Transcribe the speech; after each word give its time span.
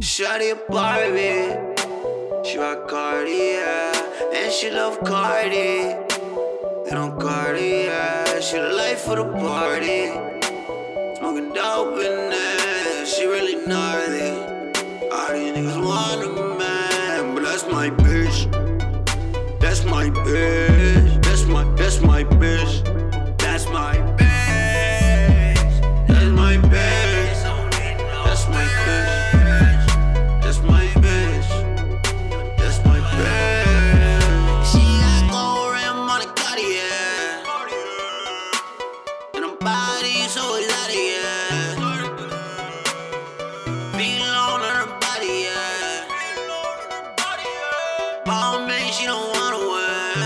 Shawty 0.00 0.54
Barbie, 0.68 1.58
she 2.48 2.56
rock 2.56 2.88
yeah 2.92 4.32
and 4.32 4.52
she 4.52 4.70
love 4.70 5.00
Carti. 5.00 5.92
And 6.88 6.96
on 6.96 7.20
Cartier, 7.20 8.40
she 8.40 8.58
the 8.58 8.74
life 8.76 9.00
for 9.00 9.16
the 9.16 9.24
party. 9.24 10.06
Smoking 11.18 11.52
dope 11.52 11.98
in 11.98 12.30
there, 12.30 13.06
she 13.06 13.26
really 13.26 13.66
gnarly. 13.66 14.30
All 15.10 15.32
these 15.32 15.52
niggas 15.56 15.84
want 15.84 16.22
a 16.24 16.58
man, 16.58 17.34
but 17.34 17.42
that's 17.42 17.66
my 17.66 17.90
bitch. 17.90 18.46
That's 19.58 19.84
my 19.84 20.10
bitch. 20.10 20.77
And 39.40 39.46
her 39.46 39.56
body 39.58 40.26
so 40.26 40.56
exotic, 40.56 40.96
yeah. 40.96 41.76
Vlone 43.94 44.66
her 44.68 44.86
body, 44.98 45.34
yeah. 45.46 46.08
Balmain, 48.26 48.90
she 48.90 49.06
don't 49.06 49.30
wanna 49.36 49.58
wear. 49.58 50.16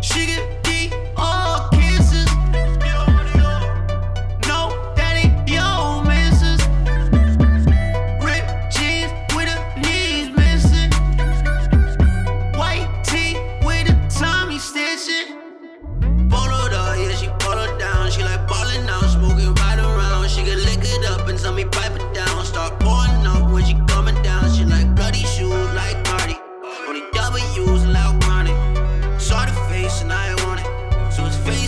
She 0.00 0.26
get 0.26 0.61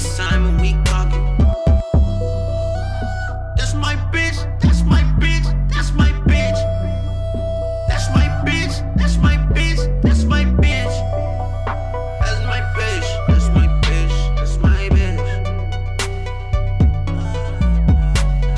FaceTime 0.04 0.48
and 0.48 0.60
we 0.60 0.72
talking. 0.84 1.24
That's 3.56 3.74
my 3.74 3.96
bitch, 4.12 4.36
that's 4.60 4.82
my 4.82 5.02
bitch, 5.18 5.46
that's 5.70 5.92
my 5.94 6.10
bitch. 6.28 6.58
That's 7.88 8.10
my 8.10 8.28
bitch, 8.44 8.96
that's 8.98 9.16
my 9.16 9.36
bitch, 9.54 10.02
that's 10.02 10.24
my 10.24 10.44
bitch. 10.44 10.94
That's 12.20 12.40
my 12.44 12.60
bitch, 12.76 13.08
that's 13.28 13.48
my 13.48 13.66
bitch, 13.82 14.36
that's 14.36 14.58
my 14.58 14.88
bitch. 14.90 15.24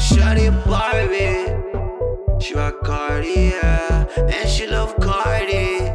Shawty 0.07 0.49
a 0.49 0.53
Barbie, 0.69 2.43
she 2.43 2.55
rock 2.55 2.83
Cardi, 2.83 3.53
yeah, 3.55 4.05
and 4.19 4.49
she 4.49 4.67
love 4.67 4.97
Carti. 4.97 5.95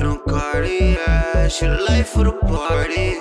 And 0.00 0.08
on 0.08 0.18
Cardi, 0.28 0.96
yeah, 0.98 1.46
she 1.46 1.66
the 1.66 1.78
life 1.88 2.16
of 2.16 2.24
the 2.24 2.32
party. 2.32 3.20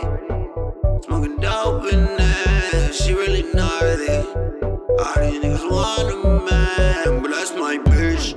Man, 5.96 7.22
but 7.22 7.32
that's 7.32 7.54
my 7.56 7.78
bitch. 7.78 8.36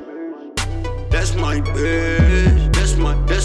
That's 1.10 1.34
my 1.34 1.60
bitch. 1.60 2.72
That's 2.74 2.96
my 2.96 3.14
bitch. 3.14 3.39